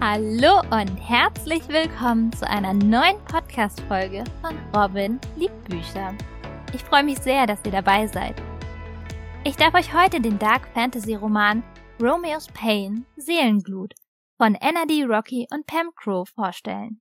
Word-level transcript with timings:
Hallo 0.00 0.60
und 0.70 0.94
herzlich 0.96 1.66
willkommen 1.66 2.32
zu 2.32 2.48
einer 2.48 2.72
neuen 2.72 3.18
Podcast-Folge 3.24 4.22
von 4.40 4.56
Robin 4.72 5.18
liebt 5.34 5.64
Bücher. 5.64 6.16
Ich 6.72 6.84
freue 6.84 7.02
mich 7.02 7.18
sehr, 7.18 7.48
dass 7.48 7.64
ihr 7.64 7.72
dabei 7.72 8.06
seid. 8.06 8.40
Ich 9.42 9.56
darf 9.56 9.74
euch 9.74 9.92
heute 9.92 10.20
den 10.20 10.38
Dark 10.38 10.68
Fantasy 10.72 11.16
Roman 11.16 11.64
Romeo's 12.00 12.46
Pain 12.54 13.06
Seelenglut 13.16 13.94
von 14.36 14.56
Anna 14.60 14.86
D. 14.86 15.02
Rocky 15.02 15.48
und 15.50 15.66
Pam 15.66 15.90
Crow 15.96 16.28
vorstellen. 16.28 17.00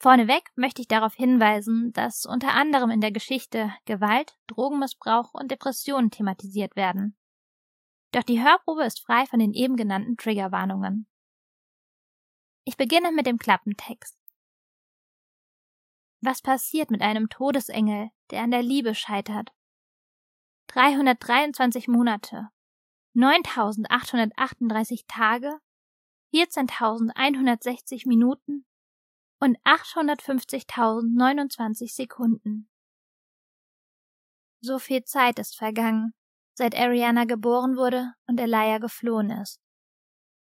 Vorneweg 0.00 0.42
möchte 0.56 0.82
ich 0.82 0.88
darauf 0.88 1.14
hinweisen, 1.14 1.92
dass 1.92 2.26
unter 2.26 2.52
anderem 2.54 2.90
in 2.90 3.00
der 3.00 3.12
Geschichte 3.12 3.72
Gewalt, 3.84 4.36
Drogenmissbrauch 4.48 5.34
und 5.34 5.52
Depressionen 5.52 6.10
thematisiert 6.10 6.74
werden. 6.74 7.16
Doch 8.10 8.24
die 8.24 8.42
Hörprobe 8.42 8.82
ist 8.82 9.06
frei 9.06 9.24
von 9.26 9.38
den 9.38 9.54
eben 9.54 9.76
genannten 9.76 10.16
Triggerwarnungen. 10.16 11.06
Ich 12.64 12.76
beginne 12.76 13.12
mit 13.12 13.26
dem 13.26 13.38
Klappentext. 13.38 14.16
Was 16.20 16.40
passiert 16.40 16.92
mit 16.92 17.02
einem 17.02 17.28
Todesengel, 17.28 18.10
der 18.30 18.42
an 18.42 18.52
der 18.52 18.62
Liebe 18.62 18.94
scheitert? 18.94 19.52
323 20.68 21.88
Monate, 21.88 22.50
9838 23.14 25.06
Tage, 25.08 25.58
14.160 26.32 28.06
Minuten 28.06 28.64
und 29.40 29.58
850.029 29.64 31.92
Sekunden. 31.92 32.68
So 34.60 34.78
viel 34.78 35.02
Zeit 35.02 35.40
ist 35.40 35.56
vergangen, 35.56 36.14
seit 36.54 36.76
Ariana 36.76 37.24
geboren 37.24 37.76
wurde 37.76 38.14
und 38.28 38.38
Elia 38.38 38.78
geflohen 38.78 39.30
ist. 39.30 39.60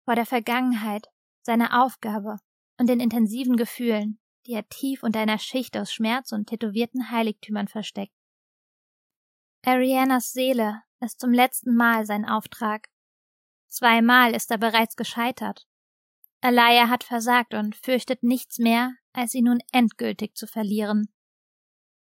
Vor 0.05 0.16
der 0.16 0.27
Vergangenheit 0.27 1.07
seine 1.42 1.82
Aufgabe 1.82 2.38
und 2.78 2.88
den 2.88 3.01
intensiven 3.01 3.57
Gefühlen, 3.57 4.18
die 4.46 4.52
er 4.52 4.68
tief 4.68 5.02
unter 5.02 5.21
einer 5.21 5.38
Schicht 5.38 5.76
aus 5.76 5.93
Schmerz 5.93 6.32
und 6.32 6.46
tätowierten 6.46 7.10
Heiligtümern 7.10 7.68
versteckt. 7.68 8.15
Arianas 9.65 10.32
Seele 10.32 10.82
ist 11.01 11.20
zum 11.20 11.32
letzten 11.32 11.74
Mal 11.74 12.04
sein 12.07 12.24
Auftrag. 12.24 12.88
Zweimal 13.68 14.35
ist 14.35 14.51
er 14.51 14.59
bereits 14.59 14.96
gescheitert. 14.96 15.66
Alaya 16.40 16.88
hat 16.88 17.04
versagt 17.04 17.54
und 17.54 17.76
fürchtet 17.76 18.23
nichts 18.24 18.59
mehr, 18.59 18.95
als 19.13 19.30
sie 19.30 19.43
nun 19.43 19.60
endgültig 19.70 20.35
zu 20.35 20.46
verlieren. 20.48 21.13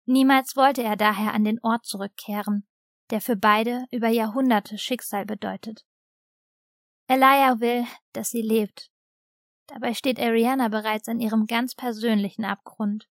Niemals 0.05 0.57
wollte 0.57 0.83
er 0.83 0.97
daher 0.97 1.33
an 1.33 1.45
den 1.45 1.59
Ort 1.63 1.87
zurückkehren, 1.87 2.69
der 3.11 3.21
für 3.21 3.37
beide 3.37 3.87
über 3.91 4.09
Jahrhunderte 4.09 4.79
Schicksal 4.79 5.25
bedeutet. 5.25 5.85
Elia 7.09 7.61
will, 7.61 7.87
dass 8.13 8.31
sie 8.31 8.43
lebt, 8.43 8.91
Dabei 9.67 9.95
steht 9.95 10.21
Ariana 10.21 10.69
bereits 10.69 11.09
an 11.09 11.21
ihrem 11.21 11.47
ganz 11.47 11.75
persönlichen 11.75 12.45
Abgrund. 12.45 13.09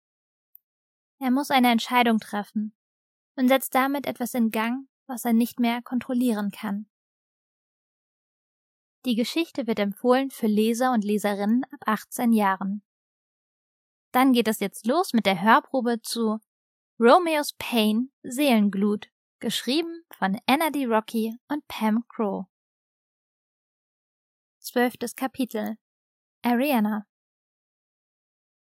Er 1.18 1.30
muss 1.30 1.50
eine 1.50 1.70
Entscheidung 1.70 2.18
treffen 2.18 2.74
und 3.36 3.48
setzt 3.48 3.74
damit 3.74 4.06
etwas 4.06 4.34
in 4.34 4.50
Gang, 4.50 4.88
was 5.06 5.24
er 5.24 5.32
nicht 5.32 5.60
mehr 5.60 5.82
kontrollieren 5.82 6.50
kann. 6.50 6.86
Die 9.04 9.14
Geschichte 9.16 9.66
wird 9.66 9.78
empfohlen 9.78 10.30
für 10.30 10.46
Leser 10.46 10.92
und 10.92 11.04
Leserinnen 11.04 11.64
ab 11.72 11.80
18 11.86 12.32
Jahren. 12.32 12.82
Dann 14.12 14.32
geht 14.32 14.46
es 14.46 14.60
jetzt 14.60 14.86
los 14.86 15.12
mit 15.12 15.26
der 15.26 15.42
Hörprobe 15.42 16.02
zu 16.02 16.38
Romeo's 17.00 17.54
Pain 17.54 18.12
Seelenglut, 18.22 19.08
geschrieben 19.40 20.04
von 20.12 20.38
Anna 20.46 20.70
D. 20.70 20.84
Rocky 20.86 21.36
und 21.48 21.66
Pam 21.66 22.04
Crow. 22.08 22.46
Zwölftes 24.60 25.16
Kapitel 25.16 25.78
Ariana. 26.44 27.06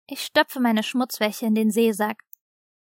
Ich 0.08 0.24
stopfe 0.24 0.62
meine 0.62 0.84
Schmutzwäsche 0.84 1.46
in 1.46 1.54
den 1.54 1.70
Seesack. 1.70 2.24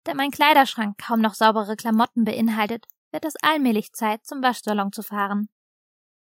Da 0.04 0.14
mein 0.14 0.30
Kleiderschrank 0.30 1.00
kaum 1.00 1.22
noch 1.22 1.34
saubere 1.34 1.76
Klamotten 1.76 2.24
beinhaltet, 2.24 2.86
wird 3.12 3.26
es 3.26 3.36
allmählich 3.42 3.94
Zeit, 3.94 4.26
zum 4.28 4.44
Waschsalon 4.44 4.92
zu 4.92 5.02
fahren. 5.02 5.50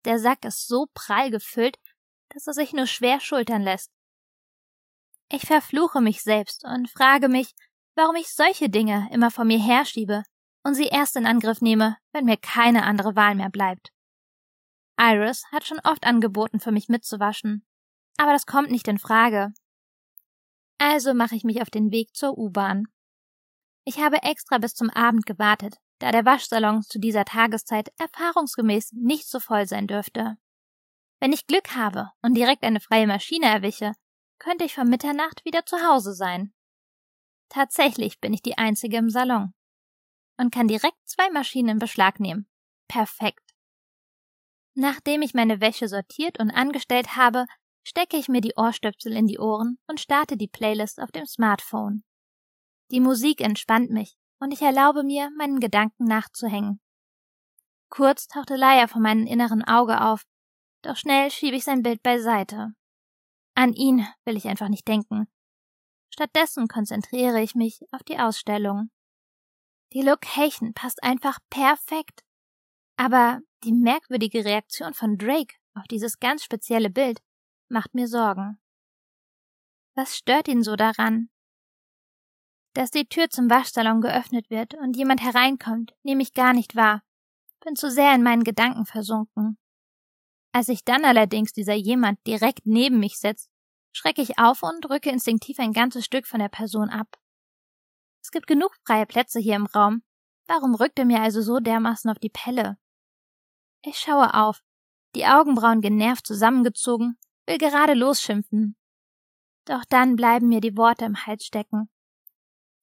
Der 0.03 0.19
Sack 0.19 0.43
ist 0.43 0.67
so 0.67 0.87
prall 0.93 1.31
gefüllt, 1.31 1.77
dass 2.29 2.47
er 2.47 2.53
sich 2.53 2.73
nur 2.73 2.85
schwer 2.85 3.21
schultern 3.21 3.61
lässt. 3.61 3.91
Ich 5.31 5.43
verfluche 5.43 6.01
mich 6.01 6.21
selbst 6.21 6.65
und 6.65 6.89
frage 6.89 7.29
mich, 7.29 7.53
warum 7.95 8.15
ich 8.17 8.33
solche 8.33 8.69
Dinge 8.69 9.07
immer 9.13 9.31
vor 9.31 9.45
mir 9.45 9.59
herschiebe 9.59 10.23
und 10.63 10.73
sie 10.73 10.87
erst 10.87 11.15
in 11.15 11.25
Angriff 11.25 11.61
nehme, 11.61 11.97
wenn 12.11 12.25
mir 12.25 12.37
keine 12.37 12.83
andere 12.83 13.15
Wahl 13.15 13.35
mehr 13.35 13.49
bleibt. 13.49 13.93
Iris 14.99 15.45
hat 15.53 15.65
schon 15.65 15.79
oft 15.85 16.03
angeboten, 16.03 16.59
für 16.59 16.73
mich 16.73 16.89
mitzuwaschen, 16.89 17.65
aber 18.19 18.33
das 18.33 18.45
kommt 18.45 18.69
nicht 18.69 18.87
in 18.89 18.99
Frage. 18.99 19.53
Also 20.77 21.13
mache 21.13 21.35
ich 21.35 21.45
mich 21.45 21.61
auf 21.61 21.69
den 21.69 21.91
Weg 21.91 22.13
zur 22.13 22.37
U-Bahn. 22.37 22.87
Ich 23.85 23.99
habe 23.99 24.23
extra 24.23 24.57
bis 24.57 24.73
zum 24.73 24.89
Abend 24.89 25.25
gewartet, 25.25 25.77
da 25.99 26.11
der 26.11 26.25
Waschsalon 26.25 26.83
zu 26.83 26.99
dieser 26.99 27.23
Tageszeit 27.23 27.93
erfahrungsgemäß 27.97 28.91
nicht 28.91 29.29
so 29.29 29.39
voll 29.39 29.65
sein 29.67 29.87
dürfte. 29.87 30.37
Wenn 31.21 31.31
ich 31.31 31.47
Glück 31.47 31.75
habe 31.75 32.11
und 32.21 32.33
direkt 32.33 32.63
eine 32.63 32.81
freie 32.81 33.07
Maschine 33.07 33.45
erwische, 33.45 33.93
könnte 34.37 34.65
ich 34.65 34.75
vor 34.75 34.83
Mitternacht 34.85 35.45
wieder 35.45 35.65
zu 35.65 35.77
Hause 35.77 36.13
sein. 36.13 36.53
Tatsächlich 37.47 38.19
bin 38.19 38.33
ich 38.33 38.41
die 38.41 38.57
Einzige 38.57 38.97
im 38.97 39.09
Salon 39.09 39.53
und 40.37 40.53
kann 40.53 40.67
direkt 40.67 40.97
zwei 41.05 41.29
Maschinen 41.29 41.69
in 41.69 41.79
Beschlag 41.79 42.19
nehmen. 42.19 42.49
Perfekt. 42.89 43.53
Nachdem 44.73 45.21
ich 45.21 45.33
meine 45.33 45.61
Wäsche 45.61 45.87
sortiert 45.87 46.39
und 46.39 46.51
angestellt 46.51 47.15
habe, 47.15 47.45
stecke 47.83 48.17
ich 48.17 48.27
mir 48.27 48.41
die 48.41 48.53
Ohrstöpsel 48.55 49.13
in 49.13 49.27
die 49.27 49.39
Ohren 49.39 49.77
und 49.87 49.99
starte 49.99 50.37
die 50.37 50.47
Playlist 50.47 50.99
auf 51.01 51.11
dem 51.11 51.25
Smartphone. 51.25 52.03
Die 52.91 52.99
Musik 52.99 53.41
entspannt 53.41 53.91
mich 53.91 54.15
und 54.39 54.51
ich 54.51 54.61
erlaube 54.61 55.03
mir, 55.03 55.29
meinen 55.37 55.59
Gedanken 55.59 56.05
nachzuhängen. 56.05 56.79
Kurz 57.89 58.27
tauchte 58.27 58.55
Laia 58.55 58.87
vor 58.87 59.01
meinem 59.01 59.25
inneren 59.25 59.63
Auge 59.63 60.01
auf, 60.01 60.23
doch 60.81 60.95
schnell 60.95 61.31
schiebe 61.31 61.57
ich 61.57 61.63
sein 61.63 61.81
Bild 61.81 62.01
beiseite. 62.03 62.73
An 63.55 63.73
ihn 63.73 64.07
will 64.25 64.37
ich 64.37 64.47
einfach 64.47 64.69
nicht 64.69 64.87
denken. 64.87 65.27
Stattdessen 66.09 66.67
konzentriere 66.67 67.41
ich 67.41 67.55
mich 67.55 67.81
auf 67.91 68.03
die 68.03 68.17
Ausstellung. 68.17 68.89
Die 69.93 70.01
Location 70.01 70.73
passt 70.73 71.03
einfach 71.03 71.39
perfekt. 71.49 72.23
Aber 72.95 73.39
die 73.63 73.71
merkwürdige 73.71 74.45
Reaktion 74.45 74.93
von 74.93 75.17
Drake 75.17 75.55
auf 75.73 75.85
dieses 75.87 76.19
ganz 76.19 76.43
spezielle 76.43 76.89
Bild 76.89 77.21
macht 77.69 77.93
mir 77.93 78.07
Sorgen. 78.07 78.59
Was 79.95 80.15
stört 80.15 80.47
ihn 80.47 80.63
so 80.63 80.75
daran? 80.75 81.29
Dass 82.73 82.91
die 82.91 83.05
Tür 83.05 83.29
zum 83.29 83.49
Waschsalon 83.49 84.01
geöffnet 84.01 84.49
wird 84.49 84.73
und 84.75 84.95
jemand 84.95 85.21
hereinkommt, 85.21 85.93
nehme 86.03 86.21
ich 86.21 86.33
gar 86.33 86.53
nicht 86.53 86.75
wahr, 86.75 87.03
bin 87.63 87.75
zu 87.75 87.89
sehr 87.89 88.13
in 88.13 88.23
meinen 88.23 88.43
Gedanken 88.43 88.85
versunken. 88.85 89.57
Als 90.51 90.67
sich 90.67 90.83
dann 90.83 91.05
allerdings 91.05 91.51
dieser 91.51 91.73
jemand 91.73 92.25
direkt 92.25 92.65
neben 92.65 92.99
mich 92.99 93.17
setzt, 93.17 93.49
schrecke 93.91 94.21
ich 94.21 94.39
auf 94.39 94.63
und 94.63 94.81
drücke 94.81 95.09
instinktiv 95.09 95.59
ein 95.59 95.73
ganzes 95.73 96.05
Stück 96.05 96.27
von 96.27 96.39
der 96.39 96.49
Person 96.49 96.89
ab. 96.89 97.19
Es 98.21 98.31
gibt 98.31 98.47
genug 98.47 98.75
freie 98.85 99.05
Plätze 99.05 99.39
hier 99.39 99.55
im 99.55 99.65
Raum. 99.65 100.03
Warum 100.47 100.75
rückt 100.75 100.99
er 100.99 101.05
mir 101.05 101.21
also 101.21 101.41
so 101.41 101.59
dermaßen 101.59 102.09
auf 102.09 102.19
die 102.19 102.29
Pelle? 102.29 102.77
Ich 103.83 103.97
schaue 103.97 104.33
auf, 104.33 104.63
die 105.15 105.25
Augenbrauen 105.25 105.81
genervt 105.81 106.25
zusammengezogen 106.25 107.17
will 107.49 107.57
gerade 107.57 107.95
losschimpfen. 107.95 108.77
Doch 109.65 109.83
dann 109.89 110.15
bleiben 110.15 110.47
mir 110.47 110.61
die 110.61 110.77
Worte 110.77 111.05
im 111.05 111.25
Hals 111.25 111.45
stecken. 111.45 111.89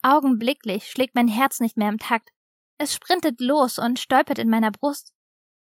Augenblicklich 0.03 0.91
schlägt 0.91 1.15
mein 1.15 1.28
Herz 1.28 1.60
nicht 1.60 1.77
mehr 1.77 1.88
im 1.88 1.99
Takt. 1.99 2.31
Es 2.76 2.93
sprintet 2.93 3.41
los 3.41 3.78
und 3.78 3.99
stolpert 3.99 4.38
in 4.38 4.50
meiner 4.50 4.72
Brust. 4.72 5.15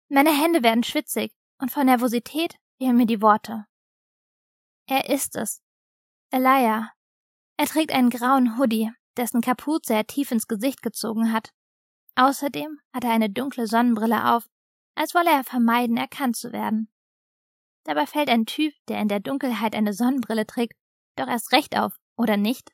Meine 0.09 0.31
Hände 0.31 0.63
werden 0.63 0.84
schwitzig 0.84 1.34
und 1.59 1.72
vor 1.72 1.84
Nervosität 1.84 2.56
fehlen 2.78 2.96
mir 2.96 3.06
die 3.06 3.22
Worte. 3.22 3.66
Er 4.88 5.10
ist 5.10 5.36
es. 5.36 5.62
Elia. 6.31 6.92
Er 7.57 7.66
trägt 7.68 7.92
einen 7.92 8.10
grauen 8.10 8.57
Hoodie, 8.57 8.92
dessen 9.18 9.42
Kapuze 9.42 9.94
er 9.94 10.07
tief 10.07 10.31
ins 10.31 10.48
Gesicht 10.48 10.81
gezogen 10.81 11.31
hat. 11.31 11.54
Außerdem 12.16 12.80
hat 12.94 13.04
er 13.04 13.12
eine 13.12 13.30
dunkle 13.30 13.68
Sonnenbrille 13.68 14.33
auf, 14.33 14.50
als 14.95 15.13
wolle 15.13 15.30
er 15.30 15.44
vermeiden, 15.44 15.98
erkannt 15.98 16.36
zu 16.36 16.51
werden. 16.51 16.93
Dabei 17.85 18.06
fällt 18.06 18.30
ein 18.30 18.45
Typ, 18.45 18.74
der 18.88 19.01
in 19.01 19.07
der 19.07 19.19
Dunkelheit 19.19 19.75
eine 19.75 19.94
Sonnenbrille 19.94 20.45
trägt, 20.45 20.74
doch 21.15 21.27
erst 21.27 21.51
recht 21.51 21.77
auf, 21.77 21.94
oder 22.18 22.38
nicht? 22.38 22.71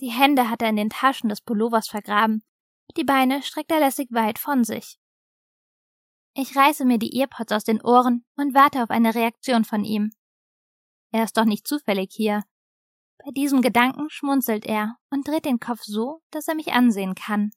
Die 0.00 0.10
Hände 0.10 0.48
hat 0.48 0.62
er 0.62 0.70
in 0.70 0.76
den 0.76 0.90
Taschen 0.90 1.28
des 1.28 1.42
Pullovers 1.42 1.88
vergraben, 1.88 2.42
die 2.96 3.04
Beine 3.04 3.42
streckt 3.42 3.70
er 3.70 3.80
lässig 3.80 4.08
weit 4.10 4.38
von 4.38 4.64
sich. 4.64 4.98
Ich 6.34 6.56
reiße 6.56 6.84
mir 6.84 6.98
die 6.98 7.18
Earpods 7.18 7.52
aus 7.52 7.64
den 7.64 7.82
Ohren 7.82 8.24
und 8.36 8.54
warte 8.54 8.82
auf 8.82 8.90
eine 8.90 9.14
Reaktion 9.14 9.64
von 9.64 9.84
ihm. 9.84 10.10
Er 11.12 11.24
ist 11.24 11.36
doch 11.36 11.44
nicht 11.44 11.66
zufällig 11.66 12.10
hier. 12.12 12.44
Bei 13.18 13.30
diesem 13.32 13.62
Gedanken 13.62 14.08
schmunzelt 14.08 14.64
er 14.64 14.96
und 15.10 15.26
dreht 15.26 15.44
den 15.44 15.60
Kopf 15.60 15.80
so, 15.82 16.22
dass 16.30 16.48
er 16.48 16.54
mich 16.54 16.72
ansehen 16.72 17.14
kann. 17.14 17.50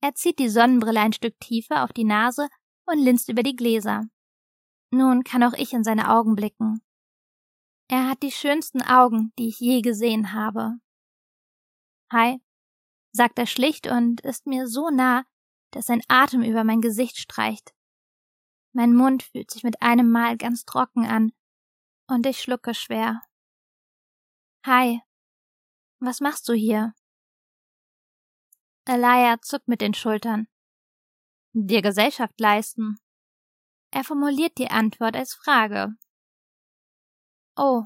Er 0.00 0.14
zieht 0.14 0.38
die 0.38 0.48
Sonnenbrille 0.48 1.00
ein 1.00 1.12
Stück 1.12 1.38
tiefer 1.38 1.84
auf 1.84 1.92
die 1.92 2.04
Nase 2.04 2.48
und 2.86 2.98
linst 2.98 3.28
über 3.28 3.42
die 3.42 3.56
Gläser. 3.56 4.04
Nun 4.90 5.24
kann 5.24 5.42
auch 5.42 5.52
ich 5.52 5.72
in 5.72 5.84
seine 5.84 6.10
Augen 6.10 6.34
blicken. 6.36 6.82
Er 7.88 8.08
hat 8.08 8.22
die 8.22 8.32
schönsten 8.32 8.82
Augen, 8.82 9.32
die 9.38 9.48
ich 9.48 9.60
je 9.60 9.80
gesehen 9.80 10.32
habe. 10.32 10.74
Hi, 12.12 12.40
sagt 13.12 13.38
er 13.38 13.46
schlicht 13.46 13.86
und 13.86 14.20
ist 14.20 14.46
mir 14.46 14.66
so 14.66 14.90
nah, 14.90 15.24
dass 15.70 15.86
sein 15.86 16.02
Atem 16.08 16.42
über 16.42 16.64
mein 16.64 16.80
Gesicht 16.80 17.18
streicht. 17.18 17.74
Mein 18.72 18.94
Mund 18.94 19.22
fühlt 19.22 19.50
sich 19.50 19.62
mit 19.62 19.82
einem 19.82 20.10
Mal 20.10 20.36
ganz 20.36 20.64
trocken 20.64 21.06
an 21.06 21.32
und 22.08 22.26
ich 22.26 22.40
schlucke 22.40 22.74
schwer. 22.74 23.22
Hi, 24.64 25.00
was 25.98 26.20
machst 26.20 26.48
du 26.48 26.52
hier? 26.52 26.94
Elia 28.84 29.40
zuckt 29.40 29.66
mit 29.66 29.80
den 29.80 29.94
Schultern. 29.94 30.46
Dir 31.52 31.82
Gesellschaft 31.82 32.38
leisten. 32.38 32.98
Er 33.96 34.04
formuliert 34.04 34.58
die 34.58 34.68
Antwort 34.68 35.16
als 35.16 35.32
Frage. 35.32 35.96
Oh. 37.56 37.84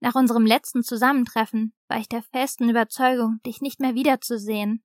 Nach 0.00 0.16
unserem 0.16 0.44
letzten 0.44 0.82
Zusammentreffen 0.82 1.72
war 1.86 1.98
ich 2.00 2.08
der 2.08 2.24
festen 2.24 2.68
Überzeugung, 2.68 3.38
dich 3.46 3.60
nicht 3.60 3.78
mehr 3.78 3.94
wiederzusehen. 3.94 4.82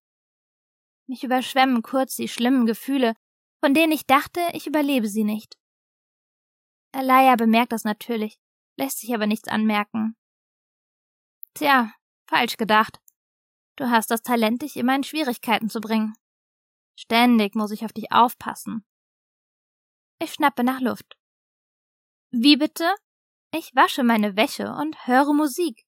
Mich 1.08 1.24
überschwemmen 1.24 1.82
kurz 1.82 2.16
die 2.16 2.28
schlimmen 2.28 2.68
Gefühle, 2.68 3.16
von 3.60 3.74
denen 3.74 3.92
ich 3.92 4.06
dachte, 4.06 4.40
ich 4.54 4.68
überlebe 4.68 5.08
sie 5.08 5.24
nicht. 5.24 5.58
Elia 6.92 7.36
bemerkt 7.36 7.72
das 7.72 7.84
natürlich, 7.84 8.40
lässt 8.78 9.00
sich 9.00 9.12
aber 9.16 9.26
nichts 9.26 9.48
anmerken. 9.48 10.16
Tja, 11.56 11.92
falsch 12.28 12.58
gedacht. 12.58 13.02
Du 13.78 13.90
hast 13.90 14.12
das 14.12 14.22
Talent, 14.22 14.62
dich 14.62 14.78
immer 14.78 14.96
in 14.96 15.04
Schwierigkeiten 15.04 15.72
zu 15.72 15.82
bringen. 15.82 16.14
Ständig 16.96 17.56
muss 17.56 17.72
ich 17.72 17.84
auf 17.84 17.94
dich 17.94 18.12
aufpassen. 18.12 18.86
Ich 20.22 20.34
schnappe 20.34 20.66
nach 20.66 20.82
Luft. 20.82 21.18
Wie 22.32 22.58
bitte? 22.58 22.94
Ich 23.52 23.74
wasche 23.74 24.04
meine 24.04 24.36
Wäsche 24.36 24.74
und 24.74 25.08
höre 25.08 25.34
Musik. 25.34 25.86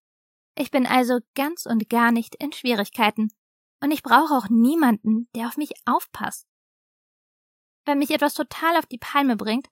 Ich 0.55 0.71
bin 0.71 0.87
also 0.87 1.19
ganz 1.35 1.65
und 1.65 1.89
gar 1.89 2.11
nicht 2.11 2.35
in 2.35 2.51
Schwierigkeiten, 2.51 3.29
und 3.81 3.91
ich 3.91 4.03
brauche 4.03 4.33
auch 4.33 4.47
niemanden, 4.49 5.29
der 5.35 5.47
auf 5.47 5.57
mich 5.57 5.71
aufpasst. 5.85 6.47
Wenn 7.85 7.99
mich 7.99 8.11
etwas 8.11 8.33
total 8.33 8.77
auf 8.77 8.85
die 8.85 8.97
Palme 8.97 9.35
bringt, 9.35 9.67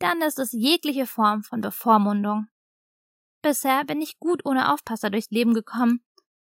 dann 0.00 0.22
ist 0.22 0.38
es 0.38 0.52
jegliche 0.52 1.06
Form 1.06 1.42
von 1.42 1.60
Bevormundung. 1.60 2.48
Bisher 3.42 3.84
bin 3.84 4.00
ich 4.00 4.18
gut 4.18 4.44
ohne 4.44 4.72
Aufpasser 4.72 5.10
durchs 5.10 5.30
Leben 5.30 5.54
gekommen, 5.54 6.04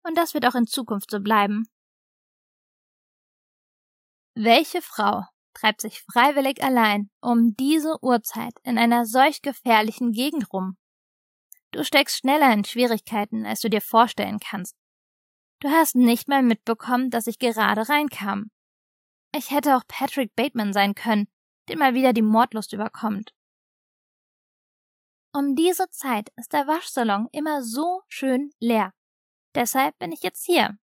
und 0.04 0.18
das 0.18 0.34
wird 0.34 0.46
auch 0.46 0.56
in 0.56 0.68
Zukunft 0.68 1.12
so 1.12 1.20
bleiben. 1.20 1.68
Welche 4.36 4.82
Frau 4.82 5.26
treibt 5.56 5.82
sich 5.82 6.02
freiwillig 6.02 6.64
allein 6.64 7.10
um 7.22 7.56
diese 7.56 7.98
Uhrzeit 8.04 8.54
in 8.64 8.78
einer 8.78 9.06
solch 9.06 9.42
gefährlichen 9.42 10.12
Gegend 10.12 10.54
rum? 10.54 10.78
Du 11.72 11.84
steckst 11.84 12.18
schneller 12.18 12.54
in 12.54 12.64
Schwierigkeiten, 12.64 13.46
als 13.46 13.62
du 13.62 13.70
dir 13.70 13.82
vorstellen 13.82 14.40
kannst. 14.40 14.76
Du 15.62 15.70
hast 15.70 15.96
nicht 15.96 16.28
mal 16.28 16.44
mitbekommen, 16.44 17.10
dass 17.10 17.28
ich 17.28 17.40
gerade 17.40 17.90
reinkam. 17.90 18.52
Ich 19.34 19.52
hätte 19.52 19.76
auch 19.76 19.84
Patrick 19.88 20.36
Bateman 20.36 20.74
sein 20.74 20.94
können, 20.94 21.28
den 21.68 21.80
mal 21.80 21.94
wieder 21.94 22.14
die 22.14 22.22
Mordlust 22.22 22.72
überkommt. 22.74 23.34
Um 25.34 25.56
diese 25.56 25.90
Zeit 25.90 26.30
ist 26.38 26.54
der 26.54 26.68
Waschsalon 26.68 27.28
immer 27.32 27.62
so 27.62 28.04
schön 28.08 28.52
leer. 28.60 28.94
Deshalb 29.54 29.98
bin 30.00 30.12
ich 30.12 30.22
jetzt 30.22 30.46
hier. 30.46 30.78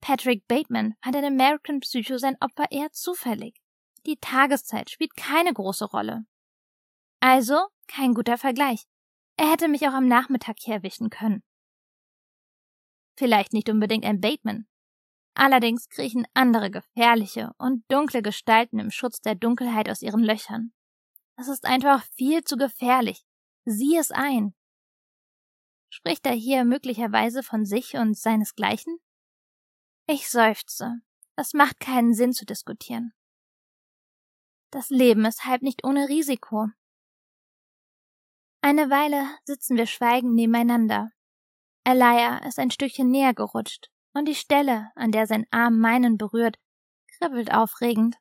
Patrick 0.00 0.46
Bateman 0.46 0.94
fand 1.02 1.16
in 1.16 1.24
American 1.24 1.80
Psycho 1.80 2.18
sein 2.18 2.36
Opfer 2.40 2.70
eher 2.70 2.92
zufällig. 2.92 3.62
Die 4.06 4.16
Tageszeit 4.16 4.90
spielt 4.90 5.16
keine 5.16 5.52
große 5.52 5.84
Rolle. 5.84 6.24
Also 7.20 7.66
kein 7.86 8.14
guter 8.14 8.38
Vergleich. 8.38 8.84
Er 9.36 9.50
hätte 9.50 9.68
mich 9.68 9.86
auch 9.86 9.92
am 9.92 10.06
Nachmittag 10.06 10.56
hier 10.60 10.74
erwischen 10.74 11.10
können. 11.10 11.42
Vielleicht 13.16 13.52
nicht 13.52 13.68
unbedingt 13.68 14.04
ein 14.04 14.20
Bateman. 14.20 14.66
Allerdings 15.34 15.88
kriechen 15.88 16.26
andere 16.34 16.70
gefährliche 16.70 17.52
und 17.58 17.84
dunkle 17.88 18.22
Gestalten 18.22 18.78
im 18.78 18.90
Schutz 18.90 19.20
der 19.20 19.34
Dunkelheit 19.36 19.88
aus 19.88 20.02
ihren 20.02 20.22
Löchern. 20.22 20.72
Es 21.36 21.46
ist 21.46 21.64
einfach 21.64 22.04
viel 22.14 22.42
zu 22.42 22.56
gefährlich. 22.56 23.24
Sieh 23.64 23.96
es 23.96 24.10
ein. 24.10 24.54
Spricht 25.90 26.26
er 26.26 26.32
hier 26.32 26.64
möglicherweise 26.64 27.42
von 27.42 27.64
sich 27.64 27.94
und 27.94 28.16
seinesgleichen? 28.16 28.98
Ich 30.06 30.28
seufze. 30.28 31.00
Es 31.36 31.54
macht 31.54 31.78
keinen 31.80 32.14
Sinn 32.14 32.32
zu 32.32 32.44
diskutieren. 32.44 33.12
Das 34.70 34.90
Leben 34.90 35.24
ist 35.24 35.44
halb 35.44 35.62
nicht 35.62 35.84
ohne 35.84 36.08
Risiko. 36.08 36.68
Eine 38.60 38.90
Weile 38.90 39.26
sitzen 39.44 39.76
wir 39.76 39.86
schweigend 39.86 40.34
nebeneinander. 40.34 41.10
Elia 41.84 42.38
ist 42.46 42.58
ein 42.58 42.70
Stückchen 42.70 43.10
näher 43.10 43.32
gerutscht, 43.32 43.90
und 44.12 44.26
die 44.26 44.34
Stelle, 44.34 44.90
an 44.94 45.10
der 45.10 45.26
sein 45.26 45.46
Arm 45.50 45.78
meinen 45.78 46.18
berührt, 46.18 46.58
kribbelt 47.16 47.52
aufregend. 47.52 48.16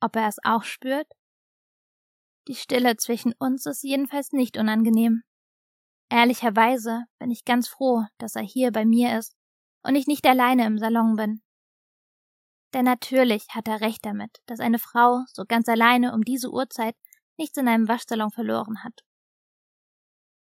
Ob 0.00 0.16
er 0.16 0.28
es 0.28 0.36
auch 0.44 0.64
spürt? 0.64 1.06
Die 2.48 2.54
Stille 2.54 2.96
zwischen 2.96 3.32
uns 3.38 3.64
ist 3.64 3.82
jedenfalls 3.82 4.32
nicht 4.32 4.58
unangenehm. 4.58 5.22
Ehrlicherweise 6.10 7.04
bin 7.18 7.30
ich 7.30 7.46
ganz 7.46 7.68
froh, 7.68 8.04
dass 8.18 8.36
er 8.36 8.42
hier 8.42 8.72
bei 8.72 8.84
mir 8.84 9.18
ist 9.18 9.34
und 9.82 9.94
ich 9.94 10.06
nicht 10.06 10.26
alleine 10.26 10.66
im 10.66 10.78
Salon 10.78 11.16
bin. 11.16 11.43
Denn 12.74 12.84
natürlich 12.84 13.46
hat 13.50 13.68
er 13.68 13.80
recht 13.80 14.04
damit, 14.04 14.42
dass 14.46 14.58
eine 14.58 14.80
Frau 14.80 15.22
so 15.32 15.44
ganz 15.46 15.68
alleine 15.68 16.12
um 16.12 16.22
diese 16.22 16.50
Uhrzeit 16.50 16.96
nichts 17.38 17.56
in 17.56 17.68
einem 17.68 17.86
Waschsalon 17.86 18.32
verloren 18.32 18.82
hat. 18.82 19.04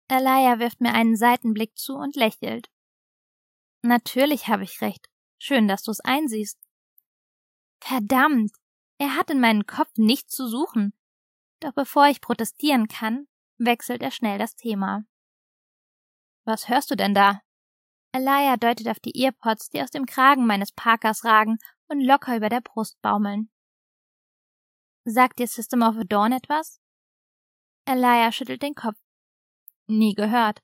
Elia 0.09 0.59
wirft 0.59 0.81
mir 0.81 0.93
einen 0.93 1.15
Seitenblick 1.15 1.77
zu 1.77 1.95
und 1.95 2.17
lächelt. 2.17 2.69
Natürlich 3.83 4.47
habe 4.47 4.63
ich 4.63 4.81
recht. 4.81 5.07
Schön, 5.37 5.69
dass 5.69 5.83
du 5.83 5.91
es 5.91 6.01
einsiehst. 6.01 6.59
Verdammt! 7.81 8.51
Er 8.97 9.15
hat 9.15 9.29
in 9.29 9.39
meinem 9.39 9.65
Kopf 9.65 9.91
nichts 9.95 10.35
zu 10.35 10.49
suchen. 10.49 10.93
Doch 11.61 11.73
bevor 11.73 12.07
ich 12.07 12.19
protestieren 12.19 12.89
kann, 12.89 13.27
wechselt 13.57 14.01
er 14.01 14.11
schnell 14.11 14.37
das 14.37 14.55
Thema. 14.55 15.05
Was 16.43 16.67
hörst 16.67 16.91
du 16.91 16.95
denn 16.95 17.13
da? 17.13 17.41
Elia 18.11 18.57
deutet 18.57 18.89
auf 18.89 18.99
die 18.99 19.23
Earpods, 19.23 19.69
die 19.69 19.81
aus 19.81 19.91
dem 19.91 20.05
Kragen 20.05 20.45
meines 20.45 20.73
Parkers 20.73 21.23
ragen 21.23 21.59
und 21.89 22.01
locker 22.01 22.37
über 22.37 22.49
der 22.49 22.61
Brust 22.61 23.01
baumeln. 23.01 23.49
Sagt 25.05 25.39
dir 25.39 25.47
System 25.47 25.81
of 25.81 25.97
a 25.97 26.03
Dawn 26.03 26.31
etwas? 26.31 26.79
Elia 27.85 28.31
schüttelt 28.31 28.61
den 28.61 28.75
Kopf. 28.75 28.97
Nie 29.87 30.13
gehört. 30.13 30.61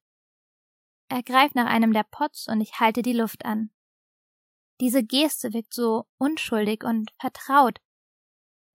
Er 1.10 1.24
greift 1.24 1.56
nach 1.56 1.68
einem 1.68 1.94
der 1.94 2.04
Pots 2.04 2.48
und 2.48 2.62
ich 2.62 2.80
halte 2.80 3.02
die 3.02 3.14
Luft 3.14 3.46
an. 3.46 3.72
Diese 4.82 5.04
Geste 5.04 5.54
wirkt 5.54 5.74
so 5.74 6.06
unschuldig 6.18 6.84
und 6.84 7.12
vertraut. 7.20 7.80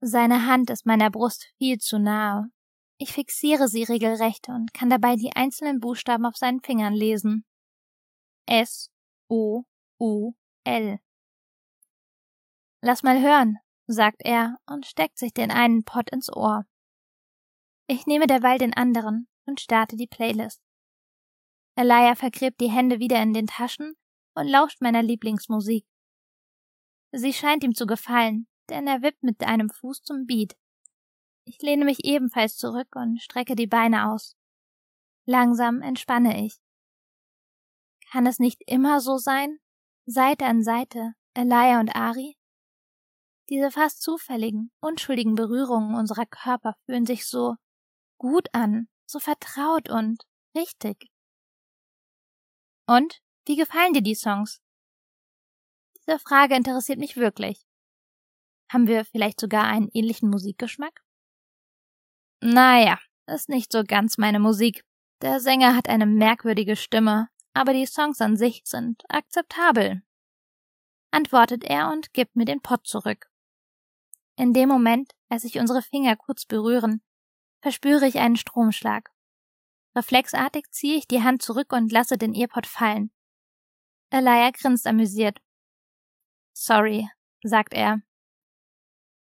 Seine 0.01 0.47
Hand 0.47 0.69
ist 0.69 0.85
meiner 0.85 1.11
Brust 1.11 1.53
viel 1.57 1.77
zu 1.77 1.99
nahe. 1.99 2.49
Ich 2.97 3.13
fixiere 3.13 3.67
sie 3.67 3.83
regelrecht 3.83 4.49
und 4.49 4.73
kann 4.73 4.89
dabei 4.89 5.15
die 5.15 5.31
einzelnen 5.35 5.79
Buchstaben 5.79 6.25
auf 6.25 6.35
seinen 6.35 6.61
Fingern 6.61 6.93
lesen. 6.93 7.45
S 8.45 8.91
O 9.27 9.63
U 9.99 10.33
L. 10.63 10.99
Lass 12.81 13.03
mal 13.03 13.21
hören, 13.21 13.57
sagt 13.85 14.21
er 14.23 14.57
und 14.65 14.85
steckt 14.85 15.17
sich 15.17 15.33
den 15.33 15.51
einen 15.51 15.83
Pott 15.83 16.09
ins 16.09 16.31
Ohr. 16.31 16.65
Ich 17.87 18.07
nehme 18.07 18.25
derweil 18.25 18.57
den 18.57 18.73
anderen 18.73 19.27
und 19.45 19.59
starte 19.59 19.95
die 19.95 20.07
Playlist. 20.07 20.61
Elia 21.75 22.15
vergräbt 22.15 22.59
die 22.59 22.71
Hände 22.71 22.99
wieder 22.99 23.21
in 23.21 23.33
den 23.33 23.47
Taschen 23.47 23.95
und 24.33 24.47
lauscht 24.47 24.81
meiner 24.81 25.03
Lieblingsmusik. 25.03 25.85
Sie 27.11 27.33
scheint 27.33 27.63
ihm 27.63 27.75
zu 27.75 27.85
gefallen, 27.85 28.47
denn 28.69 28.87
er 28.87 29.01
wippt 29.01 29.23
mit 29.23 29.43
einem 29.43 29.69
Fuß 29.69 30.03
zum 30.03 30.25
Beat. 30.25 30.57
Ich 31.45 31.61
lehne 31.61 31.85
mich 31.85 32.05
ebenfalls 32.05 32.57
zurück 32.57 32.95
und 32.95 33.21
strecke 33.21 33.55
die 33.55 33.67
Beine 33.67 34.11
aus. 34.11 34.35
Langsam 35.25 35.81
entspanne 35.81 36.45
ich. 36.45 36.57
Kann 38.09 38.25
es 38.25 38.39
nicht 38.39 38.61
immer 38.65 39.01
so 39.01 39.17
sein? 39.17 39.59
Seite 40.05 40.45
an 40.45 40.63
Seite, 40.63 41.13
Elia 41.33 41.79
und 41.79 41.95
Ari? 41.95 42.37
Diese 43.49 43.71
fast 43.71 44.01
zufälligen, 44.01 44.71
unschuldigen 44.79 45.35
Berührungen 45.35 45.95
unserer 45.95 46.25
Körper 46.25 46.75
fühlen 46.85 47.05
sich 47.05 47.25
so 47.25 47.55
gut 48.17 48.47
an, 48.53 48.87
so 49.05 49.19
vertraut 49.19 49.89
und 49.89 50.23
richtig. 50.55 51.09
Und 52.87 53.21
wie 53.45 53.55
gefallen 53.55 53.93
dir 53.93 54.01
die 54.01 54.15
Songs? 54.15 54.61
Diese 55.97 56.19
Frage 56.19 56.55
interessiert 56.55 56.99
mich 56.99 57.17
wirklich. 57.17 57.65
Haben 58.71 58.87
wir 58.87 59.05
vielleicht 59.05 59.39
sogar 59.39 59.65
einen 59.65 59.89
ähnlichen 59.93 60.29
Musikgeschmack? 60.29 61.01
Naja, 62.41 62.99
ist 63.27 63.49
nicht 63.49 63.71
so 63.71 63.83
ganz 63.83 64.17
meine 64.17 64.39
Musik. 64.39 64.83
Der 65.21 65.39
Sänger 65.39 65.75
hat 65.75 65.87
eine 65.87 66.05
merkwürdige 66.05 66.75
Stimme, 66.75 67.27
aber 67.53 67.73
die 67.73 67.85
Songs 67.85 68.21
an 68.21 68.37
sich 68.37 68.61
sind 68.65 69.03
akzeptabel. 69.09 70.01
Antwortet 71.11 71.63
er 71.63 71.91
und 71.91 72.13
gibt 72.13 72.35
mir 72.35 72.45
den 72.45 72.61
Pott 72.61 72.87
zurück. 72.87 73.30
In 74.41 74.53
dem 74.53 74.69
Moment, 74.69 75.11
als 75.29 75.43
sich 75.43 75.59
unsere 75.59 75.83
Finger 75.83 76.15
kurz 76.15 76.47
berühren, 76.47 77.03
verspüre 77.61 78.07
ich 78.07 78.17
einen 78.17 78.37
Stromschlag. 78.37 79.11
Reflexartig 79.95 80.65
ziehe 80.71 80.97
ich 80.97 81.07
die 81.07 81.21
Hand 81.21 81.43
zurück 81.43 81.71
und 81.73 81.91
lasse 81.91 82.17
den 82.17 82.33
Earpod 82.33 82.65
fallen. 82.65 83.11
Elia 84.09 84.49
grinst 84.49 84.87
amüsiert. 84.87 85.37
Sorry, 86.53 87.07
sagt 87.43 87.75
er. 87.75 88.01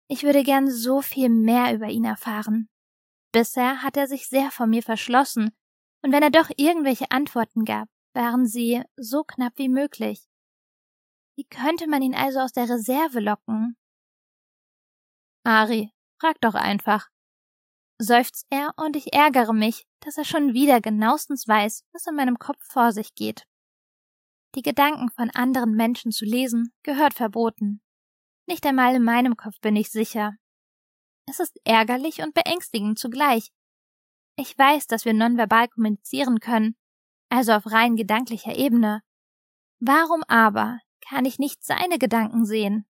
Ich 0.06 0.22
würde 0.22 0.44
gern 0.44 0.70
so 0.70 1.02
viel 1.02 1.30
mehr 1.30 1.74
über 1.74 1.88
ihn 1.88 2.04
erfahren. 2.04 2.68
Bisher 3.32 3.82
hat 3.82 3.96
er 3.96 4.06
sich 4.06 4.28
sehr 4.28 4.52
vor 4.52 4.68
mir 4.68 4.84
verschlossen, 4.84 5.50
und 6.00 6.12
wenn 6.12 6.22
er 6.22 6.30
doch 6.30 6.48
irgendwelche 6.56 7.10
Antworten 7.10 7.64
gab, 7.64 7.88
waren 8.12 8.46
sie 8.46 8.84
so 8.94 9.24
knapp 9.24 9.54
wie 9.56 9.68
möglich. 9.68 10.28
Wie 11.34 11.44
könnte 11.44 11.88
man 11.88 12.02
ihn 12.02 12.14
also 12.14 12.38
aus 12.38 12.52
der 12.52 12.68
Reserve 12.68 13.18
locken? 13.18 13.76
Ari, 15.48 15.94
frag 16.20 16.38
doch 16.42 16.54
einfach. 16.54 17.08
Seufzt 17.98 18.46
er 18.50 18.74
und 18.76 18.96
ich 18.96 19.14
ärgere 19.14 19.54
mich, 19.54 19.86
dass 20.00 20.18
er 20.18 20.26
schon 20.26 20.52
wieder 20.52 20.82
genauestens 20.82 21.48
weiß, 21.48 21.84
was 21.94 22.06
in 22.06 22.16
meinem 22.16 22.38
Kopf 22.38 22.62
vor 22.62 22.92
sich 22.92 23.14
geht. 23.14 23.44
Die 24.56 24.60
Gedanken 24.60 25.08
von 25.08 25.30
anderen 25.30 25.74
Menschen 25.74 26.12
zu 26.12 26.26
lesen, 26.26 26.74
gehört 26.82 27.14
verboten. 27.14 27.80
Nicht 28.46 28.66
einmal 28.66 28.94
in 28.94 29.02
meinem 29.02 29.38
Kopf 29.38 29.58
bin 29.62 29.74
ich 29.74 29.90
sicher. 29.90 30.34
Es 31.24 31.40
ist 31.40 31.58
ärgerlich 31.64 32.20
und 32.20 32.34
beängstigend 32.34 32.98
zugleich. 32.98 33.50
Ich 34.36 34.56
weiß, 34.58 34.86
dass 34.86 35.06
wir 35.06 35.14
nonverbal 35.14 35.68
kommunizieren 35.68 36.40
können, 36.40 36.76
also 37.30 37.52
auf 37.52 37.64
rein 37.64 37.96
gedanklicher 37.96 38.54
Ebene. 38.54 39.00
Warum 39.80 40.22
aber 40.24 40.78
kann 41.00 41.24
ich 41.24 41.38
nicht 41.38 41.64
seine 41.64 41.98
Gedanken 41.98 42.44
sehen? 42.44 42.86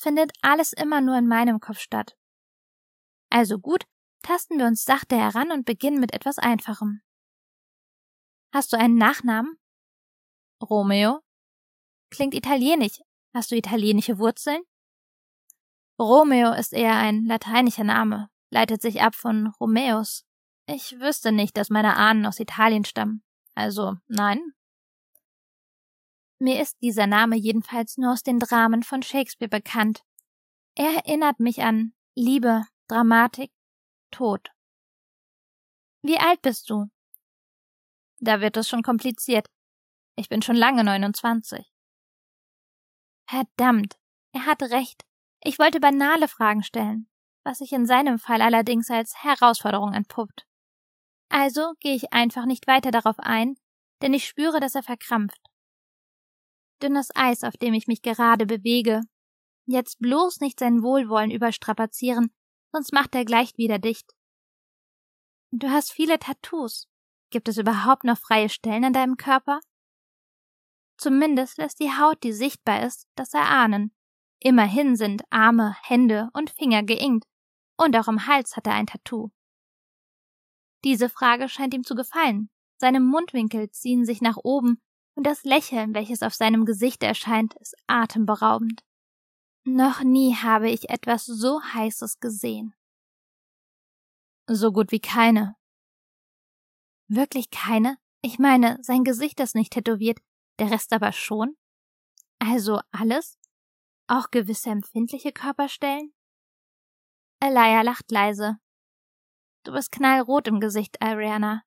Es 0.00 0.04
findet 0.04 0.32
alles 0.40 0.72
immer 0.72 1.02
nur 1.02 1.18
in 1.18 1.28
meinem 1.28 1.60
Kopf 1.60 1.78
statt. 1.78 2.16
Also 3.28 3.58
gut, 3.58 3.84
tasten 4.22 4.58
wir 4.58 4.64
uns 4.64 4.82
sachte 4.82 5.14
heran 5.14 5.52
und 5.52 5.66
beginnen 5.66 6.00
mit 6.00 6.14
etwas 6.14 6.38
Einfachem. 6.38 7.02
Hast 8.50 8.72
du 8.72 8.78
einen 8.78 8.96
Nachnamen? 8.96 9.58
Romeo? 10.62 11.20
Klingt 12.08 12.32
italienisch. 12.32 13.02
Hast 13.34 13.50
du 13.50 13.56
italienische 13.56 14.18
Wurzeln? 14.18 14.62
Romeo 15.98 16.54
ist 16.54 16.72
eher 16.72 16.96
ein 16.96 17.26
lateinischer 17.26 17.84
Name, 17.84 18.30
leitet 18.48 18.80
sich 18.80 19.02
ab 19.02 19.14
von 19.14 19.48
Romeus. 19.60 20.24
Ich 20.64 20.98
wüsste 20.98 21.30
nicht, 21.30 21.58
dass 21.58 21.68
meine 21.68 21.96
Ahnen 21.96 22.24
aus 22.24 22.40
Italien 22.40 22.86
stammen. 22.86 23.22
Also, 23.54 23.96
nein. 24.06 24.54
Mir 26.42 26.62
ist 26.62 26.80
dieser 26.80 27.06
Name 27.06 27.36
jedenfalls 27.36 27.98
nur 27.98 28.12
aus 28.12 28.22
den 28.22 28.38
Dramen 28.38 28.82
von 28.82 29.02
Shakespeare 29.02 29.50
bekannt. 29.50 30.02
Er 30.74 31.04
erinnert 31.04 31.38
mich 31.38 31.62
an 31.62 31.92
Liebe, 32.14 32.64
Dramatik, 32.88 33.52
Tod. 34.10 34.48
Wie 36.02 36.16
alt 36.16 36.40
bist 36.40 36.70
du? 36.70 36.86
Da 38.20 38.40
wird 38.40 38.56
es 38.56 38.70
schon 38.70 38.82
kompliziert. 38.82 39.48
Ich 40.16 40.30
bin 40.30 40.40
schon 40.40 40.56
lange 40.56 40.82
29. 40.82 41.70
Verdammt, 43.28 43.98
er 44.32 44.46
hat 44.46 44.62
recht. 44.62 45.04
Ich 45.44 45.58
wollte 45.58 45.78
banale 45.78 46.26
Fragen 46.26 46.62
stellen, 46.62 47.10
was 47.44 47.58
sich 47.58 47.72
in 47.72 47.84
seinem 47.84 48.18
Fall 48.18 48.40
allerdings 48.40 48.90
als 48.90 49.22
Herausforderung 49.22 49.92
entpuppt. 49.92 50.46
Also 51.28 51.74
gehe 51.80 51.94
ich 51.94 52.14
einfach 52.14 52.46
nicht 52.46 52.66
weiter 52.66 52.90
darauf 52.90 53.18
ein, 53.18 53.56
denn 54.00 54.14
ich 54.14 54.26
spüre, 54.26 54.58
dass 54.58 54.74
er 54.74 54.82
verkrampft. 54.82 55.49
Dünnes 56.82 57.08
Eis, 57.14 57.44
auf 57.44 57.56
dem 57.56 57.74
ich 57.74 57.86
mich 57.86 58.02
gerade 58.02 58.46
bewege. 58.46 59.02
Jetzt 59.66 59.98
bloß 60.00 60.40
nicht 60.40 60.58
sein 60.58 60.82
Wohlwollen 60.82 61.30
überstrapazieren, 61.30 62.32
sonst 62.72 62.92
macht 62.92 63.14
er 63.14 63.24
gleich 63.24 63.56
wieder 63.56 63.78
dicht. 63.78 64.12
Du 65.52 65.68
hast 65.68 65.92
viele 65.92 66.18
Tattoos. 66.18 66.88
Gibt 67.30 67.48
es 67.48 67.58
überhaupt 67.58 68.04
noch 68.04 68.18
freie 68.18 68.48
Stellen 68.48 68.84
an 68.84 68.92
deinem 68.92 69.16
Körper? 69.16 69.60
Zumindest 70.96 71.58
lässt 71.58 71.80
die 71.80 71.90
Haut, 71.90 72.22
die 72.22 72.32
sichtbar 72.32 72.84
ist, 72.84 73.06
das 73.14 73.32
erahnen. 73.32 73.94
Immerhin 74.40 74.96
sind 74.96 75.22
Arme, 75.30 75.76
Hände 75.82 76.28
und 76.32 76.50
Finger 76.50 76.82
geinkt, 76.82 77.26
und 77.76 77.96
auch 77.96 78.08
im 78.08 78.26
Hals 78.26 78.56
hat 78.56 78.66
er 78.66 78.74
ein 78.74 78.86
Tattoo. 78.86 79.30
Diese 80.84 81.08
Frage 81.08 81.48
scheint 81.48 81.74
ihm 81.74 81.84
zu 81.84 81.94
gefallen. 81.94 82.50
Seine 82.78 83.00
Mundwinkel 83.00 83.70
ziehen 83.70 84.04
sich 84.04 84.20
nach 84.20 84.38
oben, 84.42 84.80
und 85.20 85.24
das 85.24 85.44
Lächeln, 85.44 85.92
welches 85.92 86.22
auf 86.22 86.32
seinem 86.32 86.64
Gesicht 86.64 87.02
erscheint, 87.02 87.52
ist 87.60 87.76
atemberaubend. 87.86 88.82
Noch 89.66 90.02
nie 90.02 90.34
habe 90.34 90.70
ich 90.70 90.88
etwas 90.88 91.26
so 91.26 91.60
Heißes 91.62 92.20
gesehen. 92.20 92.74
So 94.46 94.72
gut 94.72 94.92
wie 94.92 95.00
keine. 95.00 95.56
Wirklich 97.06 97.50
keine? 97.50 97.98
Ich 98.22 98.38
meine, 98.38 98.78
sein 98.80 99.04
Gesicht 99.04 99.40
ist 99.40 99.54
nicht 99.54 99.74
tätowiert, 99.74 100.20
der 100.58 100.70
Rest 100.70 100.90
aber 100.94 101.12
schon? 101.12 101.54
Also 102.38 102.80
alles? 102.90 103.38
Auch 104.06 104.30
gewisse 104.30 104.70
empfindliche 104.70 105.32
Körperstellen? 105.32 106.14
Elia 107.40 107.82
lacht 107.82 108.10
leise. 108.10 108.56
Du 109.64 109.72
bist 109.72 109.92
knallrot 109.92 110.48
im 110.48 110.60
Gesicht, 110.60 111.02
Ariana. 111.02 111.62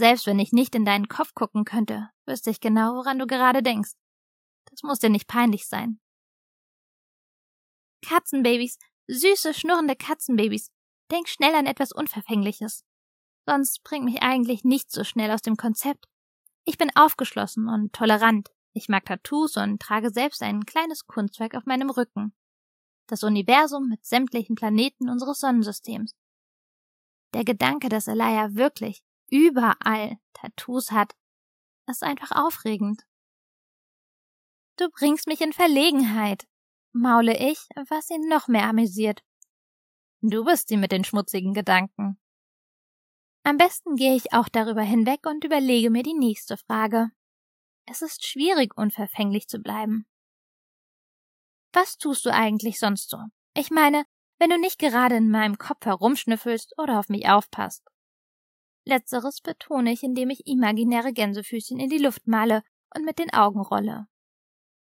Selbst 0.00 0.26
wenn 0.26 0.38
ich 0.38 0.52
nicht 0.52 0.74
in 0.74 0.86
deinen 0.86 1.08
Kopf 1.08 1.34
gucken 1.34 1.66
könnte, 1.66 2.08
wüsste 2.24 2.48
ich 2.48 2.60
genau, 2.60 2.94
woran 2.94 3.18
du 3.18 3.26
gerade 3.26 3.62
denkst. 3.62 3.90
Das 4.70 4.82
muss 4.82 4.98
dir 4.98 5.10
nicht 5.10 5.28
peinlich 5.28 5.66
sein. 5.66 6.00
Katzenbabys, 8.00 8.78
süße, 9.08 9.52
schnurrende 9.52 9.96
Katzenbabys. 9.96 10.70
Denk 11.10 11.28
schnell 11.28 11.54
an 11.54 11.66
etwas 11.66 11.92
Unverfängliches. 11.92 12.82
Sonst 13.44 13.82
bringt 13.84 14.06
mich 14.06 14.22
eigentlich 14.22 14.64
nichts 14.64 14.94
so 14.94 15.04
schnell 15.04 15.30
aus 15.32 15.42
dem 15.42 15.58
Konzept, 15.58 16.06
ich 16.64 16.78
bin 16.78 16.90
aufgeschlossen 16.96 17.68
und 17.68 17.92
tolerant. 17.92 18.48
Ich 18.72 18.88
mag 18.88 19.04
Tattoos 19.04 19.58
und 19.58 19.82
trage 19.82 20.08
selbst 20.08 20.42
ein 20.42 20.64
kleines 20.64 21.06
Kunstwerk 21.08 21.54
auf 21.54 21.66
meinem 21.66 21.90
Rücken. 21.90 22.32
Das 23.06 23.22
Universum 23.22 23.90
mit 23.90 24.06
sämtlichen 24.06 24.54
Planeten 24.54 25.10
unseres 25.10 25.40
Sonnensystems. 25.40 26.14
Der 27.34 27.44
Gedanke, 27.44 27.90
dass 27.90 28.06
Elia 28.06 28.54
wirklich 28.54 29.02
überall 29.30 30.18
Tattoos 30.34 30.90
hat, 30.90 31.14
ist 31.86 32.02
einfach 32.02 32.32
aufregend. 32.32 33.02
Du 34.76 34.88
bringst 34.90 35.26
mich 35.26 35.40
in 35.40 35.52
Verlegenheit, 35.52 36.46
maule 36.92 37.36
ich, 37.36 37.58
was 37.88 38.10
ihn 38.10 38.28
noch 38.28 38.48
mehr 38.48 38.64
amüsiert. 38.64 39.22
Du 40.22 40.44
bist 40.44 40.70
die 40.70 40.76
mit 40.76 40.92
den 40.92 41.04
schmutzigen 41.04 41.54
Gedanken. 41.54 42.18
Am 43.42 43.56
besten 43.56 43.96
gehe 43.96 44.14
ich 44.14 44.32
auch 44.32 44.48
darüber 44.48 44.82
hinweg 44.82 45.26
und 45.26 45.44
überlege 45.44 45.90
mir 45.90 46.02
die 46.02 46.14
nächste 46.14 46.56
Frage. 46.56 47.10
Es 47.86 48.02
ist 48.02 48.26
schwierig, 48.26 48.76
unverfänglich 48.76 49.48
zu 49.48 49.58
bleiben. 49.60 50.06
Was 51.72 51.96
tust 51.96 52.26
du 52.26 52.30
eigentlich 52.32 52.78
sonst 52.78 53.10
so? 53.10 53.18
Ich 53.54 53.70
meine, 53.70 54.04
wenn 54.38 54.50
du 54.50 54.58
nicht 54.58 54.78
gerade 54.78 55.16
in 55.16 55.30
meinem 55.30 55.58
Kopf 55.58 55.84
herumschnüffelst 55.86 56.74
oder 56.78 56.98
auf 56.98 57.08
mich 57.08 57.28
aufpasst. 57.28 57.89
Letzteres 58.86 59.40
betone 59.40 59.92
ich, 59.92 60.02
indem 60.02 60.30
ich 60.30 60.46
imaginäre 60.46 61.12
Gänsefüßchen 61.12 61.78
in 61.78 61.90
die 61.90 61.98
Luft 61.98 62.26
male 62.26 62.62
und 62.94 63.04
mit 63.04 63.18
den 63.18 63.32
Augen 63.32 63.60
rolle. 63.60 64.06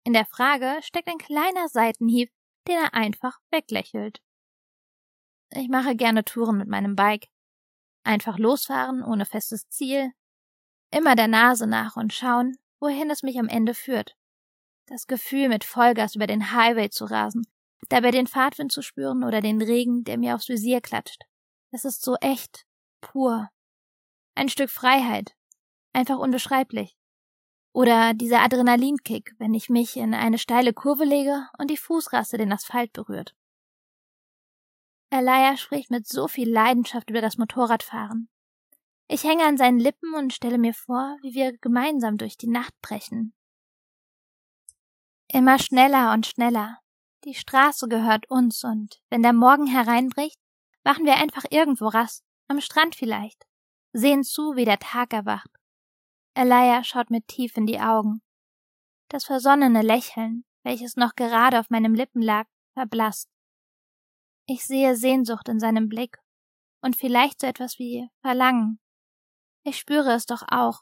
In 0.05 0.13
der 0.13 0.27
Frage 0.27 0.79
steckt 0.83 1.09
ein 1.09 1.19
kleiner 1.19 1.69
Seitenhieb, 1.69 2.31
den 2.69 2.77
er 2.77 2.95
einfach 2.95 3.39
weglächelt. 3.51 4.21
Ich 5.51 5.69
mache 5.69 5.95
gerne 5.97 6.25
Touren 6.25 6.59
mit 6.59 6.69
meinem 6.69 6.97
Bike, 6.97 7.29
Einfach 8.07 8.39
losfahren 8.39 9.03
ohne 9.03 9.27
festes 9.27 9.69
Ziel, 9.69 10.13
immer 10.93 11.17
der 11.17 11.27
Nase 11.27 11.67
nach 11.67 11.97
und 11.97 12.15
schauen, 12.15 12.57
wohin 12.79 13.11
es 13.11 13.25
mich 13.25 13.37
am 13.41 13.49
Ende 13.49 13.75
führt. 13.75 14.15
Das 14.87 15.09
Gefühl, 15.09 15.49
mit 15.49 15.65
Vollgas 15.65 16.15
über 16.15 16.29
den 16.29 16.53
Highway 16.53 16.89
zu 16.89 17.07
rasen, 17.07 17.49
dabei 17.89 18.13
den 18.13 18.29
Fahrtwind 18.29 18.71
zu 18.71 18.81
spüren 18.81 19.25
oder 19.25 19.41
den 19.41 19.61
Regen, 19.61 20.05
der 20.05 20.19
mir 20.19 20.37
aufs 20.37 20.49
Visier 20.49 20.81
klatscht. 20.81 21.25
Es 21.73 21.85
ist 21.85 22.05
so 22.05 22.15
echt, 22.21 22.65
pur. 23.01 23.49
Ein 24.37 24.51
Stück 24.51 24.69
Freiheit. 24.69 25.35
Einfach 25.95 26.19
unbeschreiblich. 26.19 26.95
Oder 27.73 28.13
dieser 28.13 28.41
Adrenalinkick, 28.41 29.35
wenn 29.39 29.55
ich 29.55 29.71
mich 29.71 29.97
in 29.97 30.13
eine 30.13 30.37
steile 30.37 30.75
Kurve 30.75 31.05
lege 31.05 31.49
und 31.59 31.71
die 31.71 31.79
Fußraste 31.79 32.37
den 32.37 32.53
Asphalt 32.53 32.93
berührt. 32.93 33.35
Elia 35.09 35.57
spricht 35.57 35.91
mit 35.91 36.07
so 36.07 36.29
viel 36.29 36.53
Leidenschaft 36.53 37.09
über 37.09 37.23
das 37.23 37.39
Motorradfahren. 37.39 38.29
Ich 39.09 39.25
hänge 39.25 39.45
an 39.45 39.57
seinen 39.57 39.81
Lippen 39.81 40.13
und 40.13 40.35
stelle 40.35 40.59
mir 40.59 40.75
vor, 40.75 41.17
wie 41.23 41.33
wir 41.33 41.57
gemeinsam 41.57 42.19
durch 42.19 42.37
die 42.37 42.51
Nacht 42.51 42.75
brechen. 42.83 43.33
Immer 45.29 45.59
schneller 45.59 46.13
und 46.13 46.27
schneller. 46.27 46.79
Die 47.25 47.35
Straße 47.35 47.89
gehört 47.89 48.29
uns 48.29 48.65
und 48.65 49.01
wenn 49.09 49.23
der 49.23 49.33
Morgen 49.33 49.67
hereinbricht, 49.67 50.39
machen 50.85 51.07
wir 51.07 51.17
einfach 51.17 51.45
irgendwo 51.49 51.87
Rast, 51.89 52.23
am 52.49 52.61
Strand 52.61 52.97
vielleicht, 52.97 53.47
sehen 53.97 54.25
zu, 54.25 54.57
wie 54.57 54.67
der 54.67 54.79
Tag 54.79 55.13
erwacht. 55.13 55.51
Elia 56.35 56.85
schaut 56.85 57.11
mir 57.11 57.23
tief 57.23 57.57
in 57.57 57.67
die 57.67 57.81
Augen. 57.81 58.21
Das 59.09 59.25
versonnene 59.25 59.81
Lächeln, 59.81 60.45
welches 60.65 60.97
noch 60.97 61.15
gerade 61.15 61.59
auf 61.59 61.71
meinem 61.71 61.95
Lippen 61.95 62.21
lag, 62.21 62.47
verblasst. 62.75 63.31
Ich 64.47 64.67
sehe 64.67 64.97
Sehnsucht 64.97 65.49
in 65.49 65.59
seinem 65.59 65.89
Blick 65.89 66.19
und 66.83 66.97
vielleicht 66.97 67.41
so 67.41 67.47
etwas 67.47 67.79
wie 67.79 68.09
Verlangen. 68.21 68.81
Ich 69.65 69.79
spüre 69.79 70.13
es 70.13 70.27
doch 70.27 70.43
auch. 70.49 70.81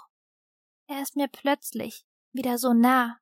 Er 0.88 1.00
ist 1.00 1.14
mir 1.14 1.28
plötzlich 1.28 2.04
wieder 2.33 2.59
so 2.59 2.73
nah, 2.73 3.21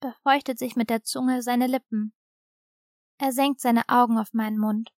befeuchtet 0.00 0.58
sich 0.58 0.74
mit 0.74 0.90
der 0.90 1.04
Zunge 1.04 1.42
seine 1.42 1.68
Lippen. 1.68 2.12
Er 3.18 3.32
senkt 3.32 3.60
seine 3.60 3.88
Augen 3.88 4.18
auf 4.18 4.32
meinen 4.32 4.58
Mund. 4.58 4.90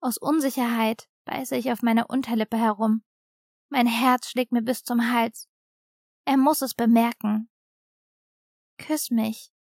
Aus 0.00 0.16
Unsicherheit 0.16 1.06
beiße 1.26 1.54
ich 1.56 1.70
auf 1.70 1.82
meiner 1.82 2.08
Unterlippe 2.08 2.56
herum. 2.56 3.02
Mein 3.68 3.86
Herz 3.86 4.30
schlägt 4.30 4.52
mir 4.52 4.62
bis 4.62 4.82
zum 4.82 5.12
Hals. 5.12 5.48
Er 6.24 6.36
muss 6.36 6.62
es 6.62 6.74
bemerken. 6.74 7.50
Küss 8.78 9.10
mich. 9.10 9.52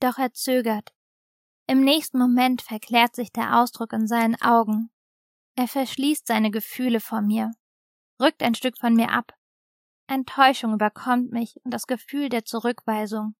Doch 0.00 0.18
er 0.18 0.32
zögert. 0.32 0.92
Im 1.66 1.84
nächsten 1.84 2.18
Moment 2.18 2.60
verklärt 2.60 3.14
sich 3.14 3.32
der 3.32 3.58
Ausdruck 3.60 3.92
in 3.92 4.06
seinen 4.06 4.40
Augen. 4.42 4.90
Er 5.54 5.68
verschließt 5.68 6.26
seine 6.26 6.50
Gefühle 6.50 7.00
vor 7.00 7.20
mir, 7.20 7.52
rückt 8.20 8.42
ein 8.42 8.54
Stück 8.54 8.78
von 8.78 8.94
mir 8.94 9.10
ab. 9.10 9.34
Enttäuschung 10.06 10.74
überkommt 10.74 11.30
mich 11.30 11.60
und 11.64 11.72
das 11.72 11.86
Gefühl 11.86 12.28
der 12.28 12.44
Zurückweisung. 12.44 13.34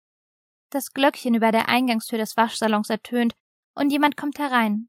Das 0.70 0.92
Glöckchen 0.92 1.34
über 1.34 1.52
der 1.52 1.68
Eingangstür 1.68 2.18
des 2.18 2.36
Waschsalons 2.36 2.88
ertönt 2.90 3.34
und 3.74 3.90
jemand 3.90 4.16
kommt 4.16 4.38
herein. 4.38 4.88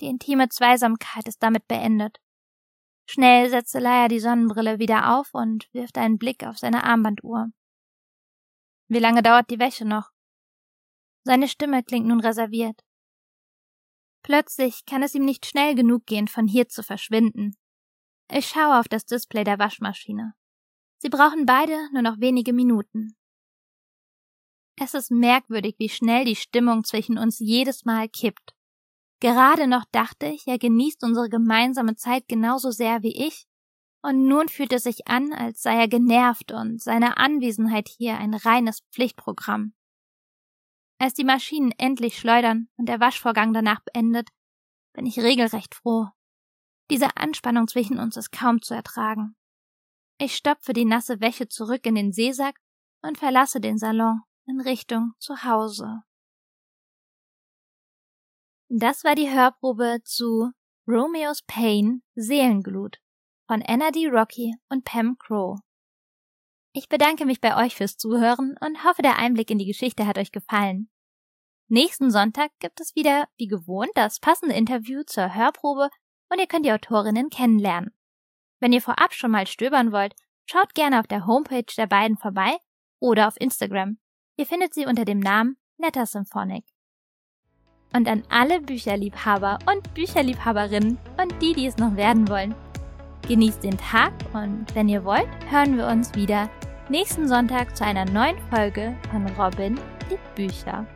Die 0.00 0.06
intime 0.06 0.48
Zweisamkeit 0.48 1.26
ist 1.26 1.42
damit 1.42 1.66
beendet. 1.68 2.18
Schnell 3.08 3.48
setzt 3.48 3.74
Elia 3.74 4.08
die 4.08 4.20
Sonnenbrille 4.20 4.78
wieder 4.78 5.16
auf 5.16 5.32
und 5.32 5.72
wirft 5.72 5.96
einen 5.96 6.18
Blick 6.18 6.44
auf 6.44 6.58
seine 6.58 6.84
Armbanduhr. 6.84 7.50
Wie 8.88 8.98
lange 8.98 9.22
dauert 9.22 9.50
die 9.50 9.58
Wäsche 9.58 9.84
noch? 9.84 10.10
Seine 11.24 11.48
Stimme 11.48 11.82
klingt 11.82 12.06
nun 12.06 12.20
reserviert. 12.20 12.82
Plötzlich 14.22 14.84
kann 14.86 15.02
es 15.04 15.14
ihm 15.14 15.24
nicht 15.24 15.46
schnell 15.46 15.74
genug 15.76 16.04
gehen, 16.06 16.26
von 16.26 16.48
hier 16.48 16.68
zu 16.68 16.82
verschwinden. 16.82 17.56
Ich 18.28 18.48
schaue 18.48 18.80
auf 18.80 18.88
das 18.88 19.06
Display 19.06 19.44
der 19.44 19.58
Waschmaschine. 19.58 20.34
Sie 20.98 21.08
brauchen 21.08 21.46
beide 21.46 21.76
nur 21.92 22.02
noch 22.02 22.18
wenige 22.18 22.52
Minuten. 22.52 23.16
Es 24.78 24.94
ist 24.94 25.10
merkwürdig, 25.10 25.76
wie 25.78 25.88
schnell 25.88 26.24
die 26.24 26.34
Stimmung 26.34 26.82
zwischen 26.82 27.18
uns 27.18 27.38
jedes 27.38 27.84
Mal 27.84 28.08
kippt. 28.08 28.55
Gerade 29.20 29.66
noch 29.66 29.84
dachte 29.92 30.26
ich, 30.26 30.46
er 30.46 30.58
genießt 30.58 31.02
unsere 31.02 31.28
gemeinsame 31.28 31.96
Zeit 31.96 32.28
genauso 32.28 32.70
sehr 32.70 33.02
wie 33.02 33.26
ich, 33.26 33.46
und 34.02 34.26
nun 34.26 34.48
fühlt 34.48 34.72
es 34.72 34.84
sich 34.84 35.08
an, 35.08 35.32
als 35.32 35.62
sei 35.62 35.80
er 35.80 35.88
genervt 35.88 36.52
und 36.52 36.80
seine 36.80 37.16
Anwesenheit 37.16 37.88
hier 37.88 38.18
ein 38.18 38.34
reines 38.34 38.82
Pflichtprogramm. 38.92 39.74
Als 40.98 41.14
die 41.14 41.24
Maschinen 41.24 41.72
endlich 41.72 42.18
schleudern 42.18 42.68
und 42.76 42.88
der 42.88 43.00
Waschvorgang 43.00 43.52
danach 43.52 43.80
beendet, 43.80 44.28
bin 44.92 45.06
ich 45.06 45.18
regelrecht 45.18 45.74
froh. 45.74 46.08
Diese 46.90 47.16
Anspannung 47.16 47.68
zwischen 47.68 47.98
uns 47.98 48.16
ist 48.16 48.30
kaum 48.30 48.62
zu 48.62 48.74
ertragen. 48.74 49.34
Ich 50.18 50.36
stopfe 50.36 50.72
die 50.72 50.84
nasse 50.84 51.20
Wäsche 51.20 51.48
zurück 51.48 51.84
in 51.84 51.94
den 51.94 52.12
Seesack 52.12 52.58
und 53.02 53.18
verlasse 53.18 53.60
den 53.60 53.76
Salon 53.76 54.22
in 54.46 54.60
Richtung 54.60 55.12
zu 55.18 55.42
Hause. 55.42 56.02
Das 58.68 59.04
war 59.04 59.14
die 59.14 59.30
Hörprobe 59.30 60.00
zu 60.02 60.50
Romeo's 60.88 61.42
Pain 61.42 62.02
Seelenglut 62.16 62.98
von 63.46 63.62
Anna 63.62 63.92
D. 63.92 64.08
Rocky 64.08 64.56
und 64.68 64.84
Pam 64.84 65.16
Crow. 65.18 65.60
Ich 66.72 66.88
bedanke 66.88 67.26
mich 67.26 67.40
bei 67.40 67.64
euch 67.64 67.76
fürs 67.76 67.96
Zuhören 67.96 68.56
und 68.60 68.82
hoffe, 68.82 69.02
der 69.02 69.18
Einblick 69.18 69.52
in 69.52 69.58
die 69.58 69.66
Geschichte 69.66 70.04
hat 70.04 70.18
euch 70.18 70.32
gefallen. 70.32 70.90
Nächsten 71.68 72.10
Sonntag 72.10 72.50
gibt 72.58 72.80
es 72.80 72.96
wieder, 72.96 73.28
wie 73.36 73.46
gewohnt, 73.46 73.92
das 73.94 74.18
passende 74.18 74.56
Interview 74.56 75.04
zur 75.04 75.32
Hörprobe 75.32 75.88
und 76.28 76.40
ihr 76.40 76.48
könnt 76.48 76.66
die 76.66 76.72
Autorinnen 76.72 77.30
kennenlernen. 77.30 77.94
Wenn 78.58 78.72
ihr 78.72 78.82
vorab 78.82 79.14
schon 79.14 79.30
mal 79.30 79.46
stöbern 79.46 79.92
wollt, 79.92 80.16
schaut 80.44 80.74
gerne 80.74 80.98
auf 80.98 81.06
der 81.06 81.24
Homepage 81.24 81.72
der 81.76 81.86
beiden 81.86 82.16
vorbei 82.16 82.58
oder 82.98 83.28
auf 83.28 83.40
Instagram. 83.40 83.98
Ihr 84.36 84.46
findet 84.46 84.74
sie 84.74 84.86
unter 84.86 85.04
dem 85.04 85.20
Namen 85.20 85.56
Letter 85.78 86.04
Symphonic 86.04 86.64
und 87.92 88.08
an 88.08 88.22
alle 88.28 88.60
Bücherliebhaber 88.60 89.58
und 89.66 89.94
Bücherliebhaberinnen 89.94 90.98
und 91.20 91.42
die, 91.42 91.54
die 91.54 91.66
es 91.66 91.76
noch 91.76 91.96
werden 91.96 92.28
wollen. 92.28 92.54
Genießt 93.26 93.64
den 93.64 93.78
Tag 93.78 94.12
und 94.32 94.66
wenn 94.74 94.88
ihr 94.88 95.04
wollt, 95.04 95.28
hören 95.50 95.76
wir 95.76 95.86
uns 95.86 96.14
wieder 96.14 96.48
nächsten 96.88 97.26
Sonntag 97.28 97.76
zu 97.76 97.84
einer 97.84 98.04
neuen 98.04 98.38
Folge 98.50 98.94
von 99.10 99.26
Robin 99.38 99.78
liebt 100.08 100.34
Bücher. 100.34 100.86